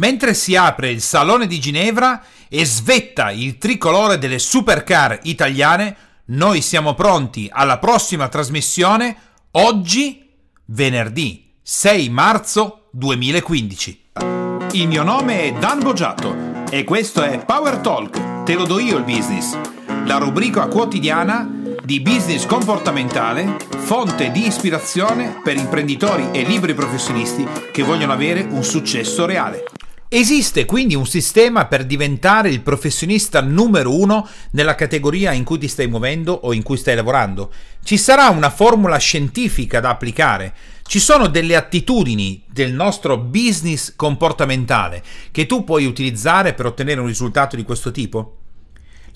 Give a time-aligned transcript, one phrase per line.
[0.00, 6.62] Mentre si apre il Salone di Ginevra e svetta il tricolore delle supercar italiane, noi
[6.62, 9.16] siamo pronti alla prossima trasmissione
[9.52, 10.24] oggi,
[10.66, 14.10] venerdì 6 marzo 2015.
[14.70, 18.98] Il mio nome è Dan Boggiato e questo è Power Talk, te lo do io
[18.98, 19.58] il business,
[20.04, 27.82] la rubrica quotidiana di business comportamentale, fonte di ispirazione per imprenditori e libri professionisti che
[27.82, 29.64] vogliono avere un successo reale.
[30.10, 35.68] Esiste quindi un sistema per diventare il professionista numero uno nella categoria in cui ti
[35.68, 37.52] stai muovendo o in cui stai lavorando?
[37.84, 40.54] Ci sarà una formula scientifica da applicare?
[40.82, 47.06] Ci sono delle attitudini del nostro business comportamentale che tu puoi utilizzare per ottenere un
[47.06, 48.37] risultato di questo tipo?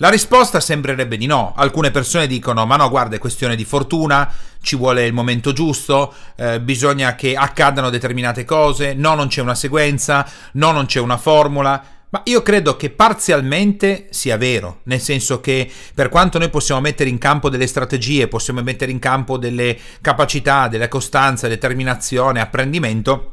[0.03, 1.53] La risposta sembrerebbe di no.
[1.55, 4.29] Alcune persone dicono: Ma no, guarda, è questione di fortuna,
[4.61, 9.55] ci vuole il momento giusto, eh, bisogna che accadano determinate cose, no, non c'è una
[9.55, 11.81] sequenza, no, non c'è una formula.
[12.09, 17.09] Ma io credo che parzialmente sia vero, nel senso che per quanto noi possiamo mettere
[17.09, 23.32] in campo delle strategie, possiamo mettere in campo delle capacità, della costanza, determinazione, apprendimento,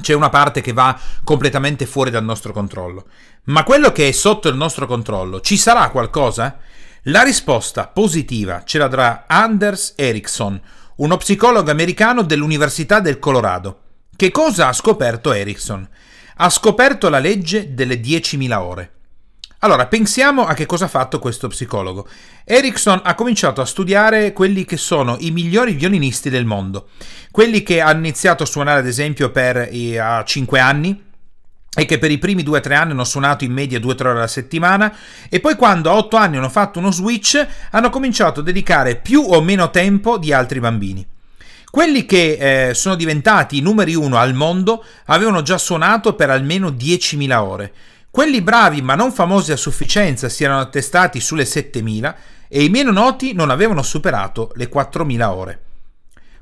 [0.00, 3.06] c'è una parte che va completamente fuori dal nostro controllo.
[3.44, 6.58] Ma quello che è sotto il nostro controllo, ci sarà qualcosa?
[7.04, 10.60] La risposta positiva ce la darà Anders Ericsson,
[10.96, 13.80] uno psicologo americano dell'Università del Colorado.
[14.14, 15.88] Che cosa ha scoperto Ericsson?
[16.36, 18.92] Ha scoperto la legge delle 10.000 ore.
[19.62, 22.08] Allora, pensiamo a che cosa ha fatto questo psicologo.
[22.44, 26.88] Erickson ha cominciato a studiare quelli che sono i migliori violinisti del mondo,
[27.30, 31.08] quelli che hanno iniziato a suonare ad esempio per i, a 5 anni,
[31.76, 34.92] e che per i primi 2-3 anni hanno suonato in media 2-3 ore alla settimana
[35.28, 39.20] e poi quando a 8 anni hanno fatto uno switch hanno cominciato a dedicare più
[39.20, 41.06] o meno tempo di altri bambini.
[41.70, 46.70] Quelli che eh, sono diventati i numeri 1 al mondo avevano già suonato per almeno
[46.70, 47.72] 10.000 ore
[48.10, 52.14] quelli bravi ma non famosi a sufficienza si erano attestati sulle 7.000
[52.48, 55.60] e i meno noti non avevano superato le 4.000 ore.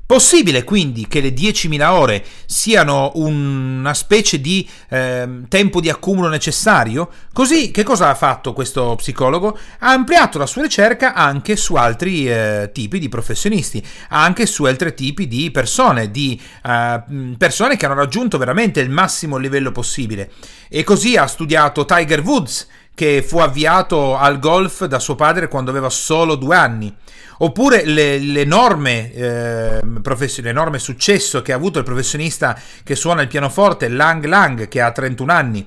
[0.09, 7.11] Possibile quindi che le 10.000 ore siano una specie di eh, tempo di accumulo necessario?
[7.31, 9.55] Così che cosa ha fatto questo psicologo?
[9.77, 14.95] Ha ampliato la sua ricerca anche su altri eh, tipi di professionisti, anche su altri
[14.95, 17.03] tipi di persone, di eh,
[17.37, 20.31] persone che hanno raggiunto veramente il massimo livello possibile.
[20.69, 25.69] E così ha studiato Tiger Woods, che fu avviato al golf da suo padre quando
[25.69, 26.93] aveva solo due anni.
[27.41, 29.79] Oppure le, l'enorme, eh,
[30.41, 34.91] l'enorme successo che ha avuto il professionista che suona il pianoforte, Lang Lang, che ha
[34.91, 35.65] 31 anni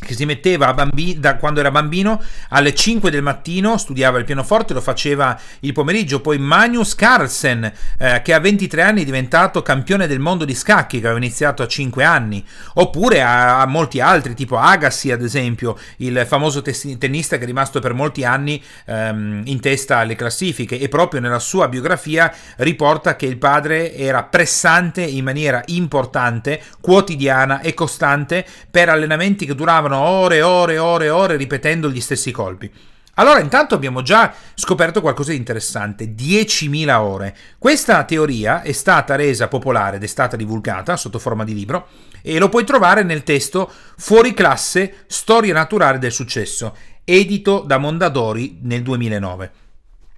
[0.00, 4.72] che si metteva bambi- da quando era bambino alle 5 del mattino, studiava il pianoforte,
[4.72, 10.06] lo faceva il pomeriggio, poi Magnus Carlsen eh, che a 23 anni è diventato campione
[10.06, 12.44] del mondo di scacchi, che aveva iniziato a 5 anni,
[12.74, 17.46] oppure a, a molti altri, tipo Agassi ad esempio, il famoso tes- tennista che è
[17.46, 20.78] rimasto per molti anni ehm, in testa alle classifiche.
[20.78, 27.60] E proprio nella sua biografia riporta che il padre era pressante in maniera importante, quotidiana
[27.60, 31.90] e costante per allenamenti che duravano stavano ore e ore e ore e ore ripetendo
[31.90, 32.70] gli stessi colpi.
[33.14, 37.36] Allora, intanto abbiamo già scoperto qualcosa di interessante, 10.000 ore.
[37.58, 41.88] Questa teoria è stata resa popolare ed è stata divulgata sotto forma di libro
[42.22, 48.58] e lo puoi trovare nel testo Fuori classe, storia naturale del successo, edito da Mondadori
[48.62, 49.50] nel 2009.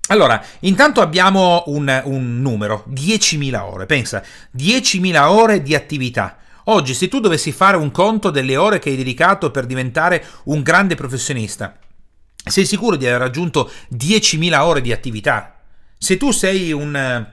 [0.08, 4.22] Allora, intanto abbiamo un, un numero, 10.000 ore, pensa,
[4.54, 6.36] 10.000 ore di attività.
[6.64, 10.62] Oggi, se tu dovessi fare un conto delle ore che hai dedicato per diventare un
[10.62, 11.76] grande professionista,
[12.44, 15.56] sei sicuro di aver raggiunto 10.000 ore di attività?
[15.96, 17.26] Se tu sei un,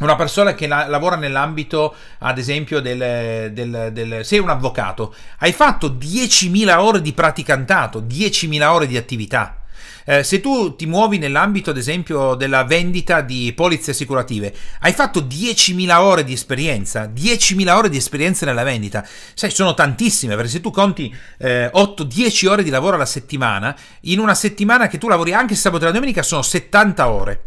[0.00, 5.52] una persona che la, lavora nell'ambito, ad esempio, del, del, del, sei un avvocato, hai
[5.52, 9.61] fatto 10.000 ore di praticantato, 10.000 ore di attività.
[10.04, 15.20] Eh, se tu ti muovi nell'ambito, ad esempio, della vendita di polizze assicurative, hai fatto
[15.20, 20.60] 10.000 ore di esperienza, 10.000 ore di esperienza nella vendita, sai, sono tantissime, perché se
[20.60, 25.32] tu conti eh, 8-10 ore di lavoro alla settimana, in una settimana che tu lavori
[25.32, 27.40] anche sabato e la domenica sono 70 ore.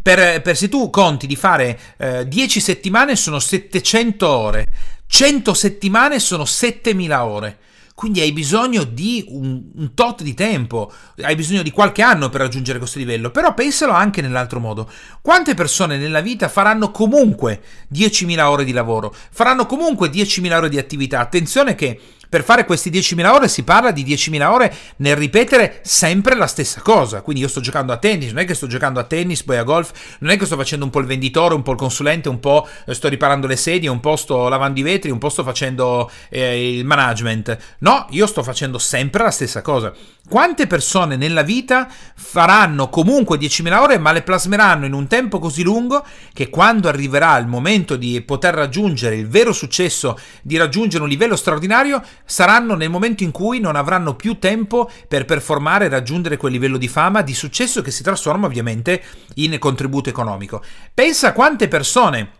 [0.00, 4.66] Per, per, se tu conti di fare eh, 10 settimane sono 700 ore,
[5.06, 7.58] 100 settimane sono 7000 ore.
[7.98, 12.42] Quindi hai bisogno di un, un, tot di tempo, hai bisogno di qualche anno per
[12.42, 14.88] raggiungere questo livello, però pensalo anche nell'altro modo.
[15.20, 17.60] Quante persone nella vita faranno comunque
[17.92, 21.18] 10.000 ore di lavoro, faranno comunque 10.000 ore di attività?
[21.18, 26.34] Attenzione che Per fare questi 10.000 ore si parla di 10.000 ore nel ripetere sempre
[26.34, 27.22] la stessa cosa.
[27.22, 29.62] Quindi io sto giocando a tennis, non è che sto giocando a tennis, poi a
[29.62, 32.38] golf, non è che sto facendo un po' il venditore, un po' il consulente, un
[32.38, 36.10] po' sto riparando le sedie, un po' sto lavando i vetri, un po' sto facendo
[36.28, 37.56] eh, il management.
[37.78, 39.92] No, io sto facendo sempre la stessa cosa.
[40.28, 45.62] Quante persone nella vita faranno comunque 10.000 ore ma le plasmeranno in un tempo così
[45.62, 46.04] lungo
[46.34, 51.34] che quando arriverà il momento di poter raggiungere il vero successo, di raggiungere un livello
[51.34, 56.52] straordinario, saranno nel momento in cui non avranno più tempo per performare e raggiungere quel
[56.52, 59.02] livello di fama, di successo che si trasforma ovviamente
[59.36, 60.62] in contributo economico.
[60.92, 62.37] Pensa quante persone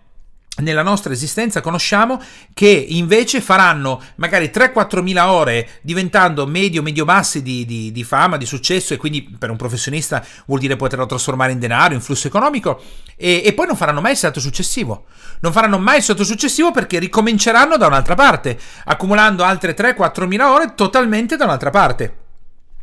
[0.58, 2.20] nella nostra esistenza conosciamo
[2.52, 8.36] che invece faranno magari 3-4 mila ore diventando medio medio bassi di, di, di, fama,
[8.36, 12.26] di successo e quindi per un professionista vuol dire poterlo trasformare in denaro, in flusso
[12.26, 12.82] economico
[13.16, 15.04] e, e poi non faranno mai il salto successivo.
[15.40, 20.52] Non faranno mai il salto successivo perché ricominceranno da un'altra parte accumulando altre 3-4 mila
[20.52, 22.16] ore totalmente da un'altra parte.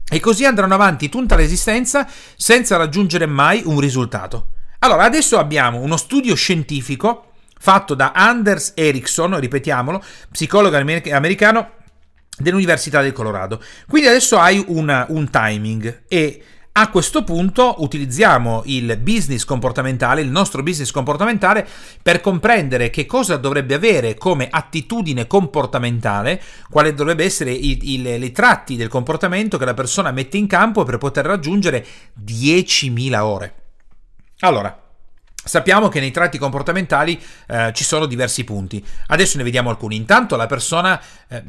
[0.07, 2.07] E così andranno avanti tutta l'esistenza
[2.38, 4.50] senza raggiungere mai un risultato.
[4.80, 11.72] Allora adesso abbiamo uno studio scientifico fatto da Anders Ericsson, ripetiamolo, psicologo americano
[12.38, 13.62] dell'Università del Colorado.
[13.88, 16.44] Quindi adesso hai una, un timing e
[16.78, 21.66] a questo punto utilizziamo il business comportamentale, il nostro business comportamentale,
[22.02, 28.90] per comprendere che cosa dovrebbe avere come attitudine comportamentale, quale dovrebbe essere i tratti del
[28.90, 31.86] comportamento che la persona mette in campo per poter raggiungere
[32.22, 33.54] 10.000 ore.
[34.40, 34.85] Allora,
[35.48, 38.84] Sappiamo che nei tratti comportamentali eh, ci sono diversi punti.
[39.08, 39.96] Adesso ne vediamo alcuni.
[39.96, 41.44] Intanto la persona, eh,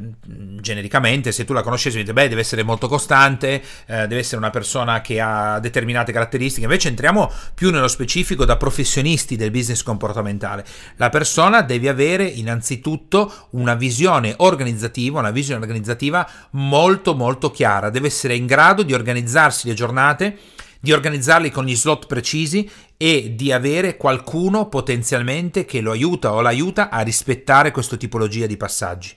[0.61, 3.55] genericamente, se tu la conoscessi, dite, beh, deve essere molto costante,
[3.87, 6.65] eh, deve essere una persona che ha determinate caratteristiche.
[6.65, 10.63] Invece entriamo più nello specifico da professionisti del business comportamentale.
[10.97, 17.89] La persona deve avere innanzitutto una visione organizzativa, una visione organizzativa molto molto chiara.
[17.89, 20.37] Deve essere in grado di organizzarsi le giornate
[20.87, 26.39] di organizzarli con gli slot precisi e di avere qualcuno potenzialmente che lo aiuta o
[26.39, 29.13] l'aiuta a rispettare questa tipologia di passaggi.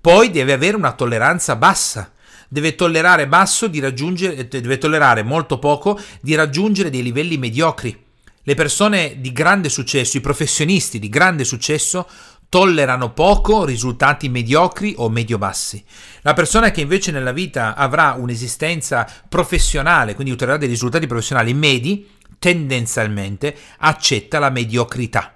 [0.00, 2.12] Poi deve avere una tolleranza bassa,
[2.48, 8.04] deve tollerare basso raggiungere, deve tollerare molto poco di raggiungere dei livelli mediocri.
[8.44, 12.06] Le persone di grande successo, i professionisti di grande successo
[12.48, 15.84] tollerano poco risultati mediocri o medio-bassi.
[16.22, 22.08] La persona che invece nella vita avrà un'esistenza professionale, quindi otterrà dei risultati professionali medi,
[22.38, 25.34] tendenzialmente accetta la mediocrità.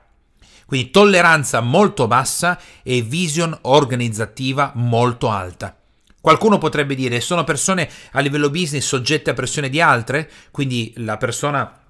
[0.64, 5.76] Quindi tolleranza molto bassa e vision organizzativa molto alta.
[6.18, 11.16] Qualcuno potrebbe dire sono persone a livello business soggette a pressione di altre, quindi la
[11.16, 11.81] persona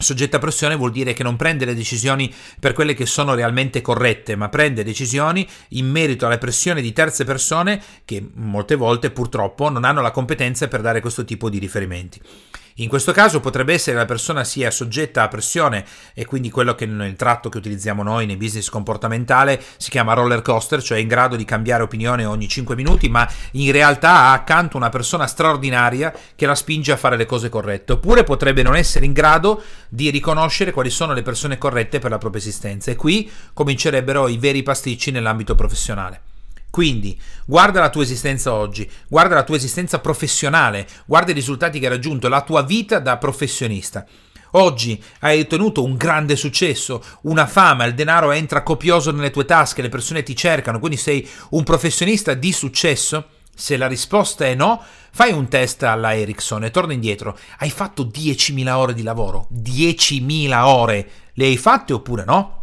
[0.00, 3.82] Soggetta a pressione vuol dire che non prende le decisioni per quelle che sono realmente
[3.82, 9.68] corrette, ma prende decisioni in merito alla pressione di terze persone che molte volte purtroppo
[9.68, 12.18] non hanno la competenza per dare questo tipo di riferimenti.
[12.76, 15.84] In questo caso potrebbe essere che la persona sia soggetta a pressione
[16.14, 20.42] e quindi quello che nel tratto che utilizziamo noi nei business comportamentale si chiama roller
[20.42, 24.76] coaster, cioè in grado di cambiare opinione ogni 5 minuti, ma in realtà ha accanto
[24.76, 29.04] una persona straordinaria che la spinge a fare le cose corrette, oppure potrebbe non essere
[29.04, 33.30] in grado di riconoscere quali sono le persone corrette per la propria esistenza e qui
[33.52, 36.29] comincerebbero i veri pasticci nell'ambito professionale.
[36.70, 41.86] Quindi guarda la tua esistenza oggi, guarda la tua esistenza professionale, guarda i risultati che
[41.86, 44.06] hai raggiunto, la tua vita da professionista.
[44.52, 49.82] Oggi hai ottenuto un grande successo, una fama, il denaro entra copioso nelle tue tasche,
[49.82, 53.26] le persone ti cercano, quindi sei un professionista di successo?
[53.54, 54.82] Se la risposta è no,
[55.12, 57.38] fai un test alla Ericsson e torna indietro.
[57.58, 59.48] Hai fatto 10.000 ore di lavoro?
[59.52, 61.10] 10.000 ore!
[61.34, 62.59] Le hai fatte oppure no?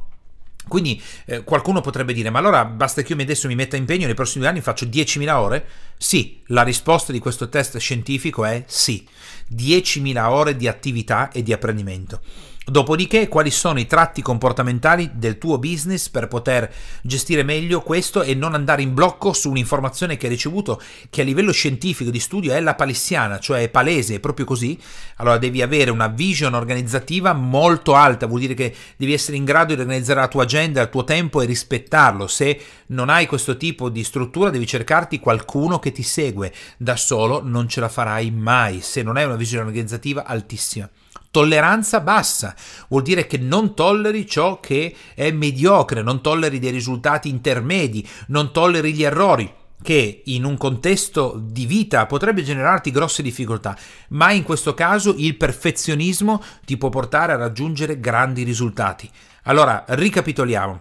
[0.68, 4.16] Quindi eh, qualcuno potrebbe dire, ma allora basta che io adesso mi metta impegno nei
[4.16, 5.66] prossimi due anni faccio 10.000 ore?
[5.98, 9.06] Sì, la risposta di questo test scientifico è sì,
[9.54, 12.22] 10.000 ore di attività e di apprendimento.
[12.70, 16.70] Dopodiché, quali sono i tratti comportamentali del tuo business per poter
[17.02, 21.24] gestire meglio questo e non andare in blocco su un'informazione che hai ricevuto che a
[21.24, 24.78] livello scientifico di studio è la palissiana, cioè è palese, è proprio così.
[25.16, 29.74] Allora devi avere una vision organizzativa molto alta, vuol dire che devi essere in grado
[29.74, 32.28] di organizzare la tua agenda, il tuo tempo e rispettarlo.
[32.28, 36.52] Se non hai questo tipo di struttura, devi cercarti qualcuno che ti segue.
[36.76, 40.90] Da solo non ce la farai mai se non hai una visione organizzativa altissima.
[41.32, 42.56] Tolleranza bassa
[42.88, 48.52] vuol dire che non tolleri ciò che è mediocre, non tolleri dei risultati intermedi, non
[48.52, 53.78] tolleri gli errori che in un contesto di vita potrebbe generarti grosse difficoltà,
[54.10, 59.10] ma in questo caso il perfezionismo ti può portare a raggiungere grandi risultati.
[59.44, 60.80] Allora, ricapitoliamo.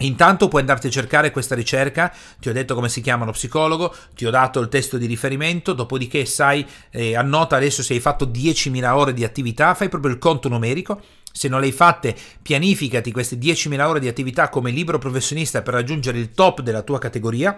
[0.00, 3.94] Intanto puoi andarti a cercare questa ricerca, ti ho detto come si chiama lo psicologo,
[4.14, 8.26] ti ho dato il testo di riferimento, dopodiché sai, eh, annota adesso se hai fatto
[8.26, 11.00] 10.000 ore di attività, fai proprio il conto numerico,
[11.32, 15.74] se non le hai fatte pianificati queste 10.000 ore di attività come libero professionista per
[15.74, 17.56] raggiungere il top della tua categoria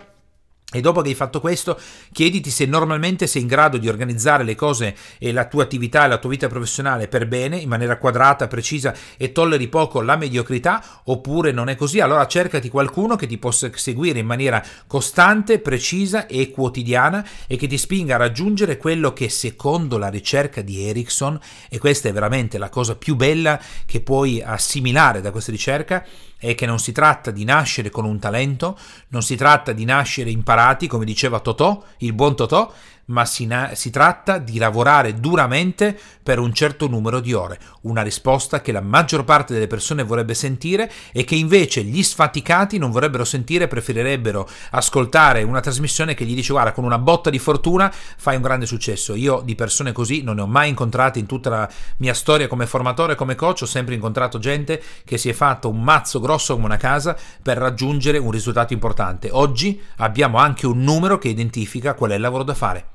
[0.73, 1.79] e dopo che hai fatto questo,
[2.13, 6.09] chiediti se normalmente sei in grado di organizzare le cose e la tua attività e
[6.09, 10.83] la tua vita professionale per bene, in maniera quadrata, precisa e tolleri poco la mediocrità,
[11.05, 12.01] oppure non è così.
[12.01, 17.67] Allora cercati qualcuno che ti possa seguire in maniera costante, precisa e quotidiana e che
[17.67, 21.39] ti spinga a raggiungere quello che secondo la ricerca di Ericsson,
[21.69, 26.05] e questa è veramente la cosa più bella che puoi assimilare da questa ricerca,
[26.43, 28.77] è che non si tratta di nascere con un talento,
[29.09, 32.73] non si tratta di nascere imparati, come diceva Totò, il buon Totò,
[33.13, 37.59] ma si, na- si, tratta di lavorare duramente per un certo numero di ore.
[37.83, 42.79] Una risposta che la maggior parte delle persone vorrebbe sentire e che invece gli sfaticati
[42.79, 47.39] non vorrebbero sentire, preferirebbero ascoltare una trasmissione che gli dice guarda con una botta di
[47.39, 49.15] fortuna fai un grande successo.
[49.15, 52.67] Io di persone così non ne ho mai incontrate in tutta la mia storia come
[52.67, 56.67] formatore, come coach, ho sempre incontrato gente che si è fatto un mazzo grosso come
[56.67, 59.29] una casa per raggiungere un risultato importante.
[59.31, 62.87] Oggi abbiamo anche un numero che identifica qual è il lavoro da fare.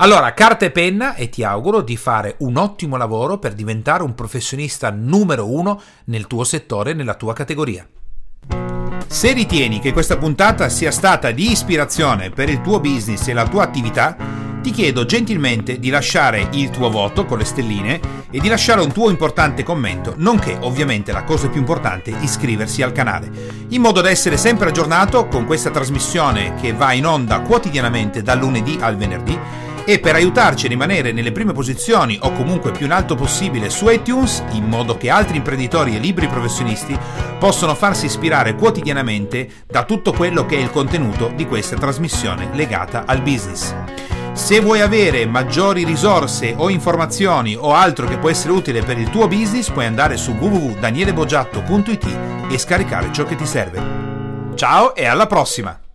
[0.00, 4.14] Allora, carta e penna e ti auguro di fare un ottimo lavoro per diventare un
[4.14, 7.84] professionista numero uno nel tuo settore, nella tua categoria.
[9.08, 13.48] Se ritieni che questa puntata sia stata di ispirazione per il tuo business e la
[13.48, 14.16] tua attività,
[14.62, 18.00] ti chiedo gentilmente di lasciare il tuo voto con le stelline
[18.30, 22.92] e di lasciare un tuo importante commento, nonché ovviamente la cosa più importante, iscriversi al
[22.92, 23.30] canale,
[23.70, 28.38] in modo da essere sempre aggiornato con questa trasmissione che va in onda quotidianamente dal
[28.38, 32.92] lunedì al venerdì e per aiutarci a rimanere nelle prime posizioni o comunque più in
[32.92, 36.94] alto possibile su iTunes, in modo che altri imprenditori e libri professionisti
[37.38, 43.04] possano farsi ispirare quotidianamente da tutto quello che è il contenuto di questa trasmissione legata
[43.06, 43.74] al business.
[44.32, 49.08] Se vuoi avere maggiori risorse o informazioni o altro che può essere utile per il
[49.08, 52.18] tuo business, puoi andare su www.danielebogiatto.it
[52.50, 53.80] e scaricare ciò che ti serve.
[54.54, 55.87] Ciao e alla prossima!